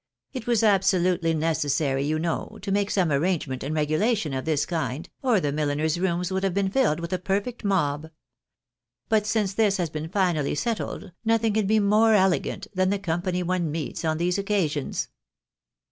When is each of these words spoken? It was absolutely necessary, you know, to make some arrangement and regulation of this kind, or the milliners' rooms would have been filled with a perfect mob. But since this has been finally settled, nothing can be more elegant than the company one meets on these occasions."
It 0.33 0.47
was 0.47 0.63
absolutely 0.63 1.35
necessary, 1.35 2.03
you 2.03 2.17
know, 2.17 2.57
to 2.63 2.71
make 2.71 2.89
some 2.89 3.11
arrangement 3.11 3.63
and 3.63 3.75
regulation 3.75 4.33
of 4.33 4.45
this 4.45 4.65
kind, 4.65 5.07
or 5.21 5.39
the 5.39 5.51
milliners' 5.51 5.99
rooms 5.99 6.31
would 6.31 6.41
have 6.43 6.55
been 6.55 6.71
filled 6.71 6.99
with 6.99 7.13
a 7.13 7.19
perfect 7.19 7.63
mob. 7.63 8.09
But 9.09 9.27
since 9.27 9.53
this 9.53 9.77
has 9.77 9.91
been 9.91 10.09
finally 10.09 10.55
settled, 10.55 11.11
nothing 11.23 11.53
can 11.53 11.67
be 11.67 11.79
more 11.79 12.15
elegant 12.15 12.65
than 12.73 12.89
the 12.89 12.97
company 12.97 13.43
one 13.43 13.69
meets 13.69 14.03
on 14.03 14.17
these 14.17 14.39
occasions." 14.39 15.09